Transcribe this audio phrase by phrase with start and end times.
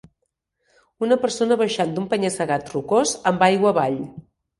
[1.07, 4.01] Una persona baixant d'un penya-segat rocós amb aigua avall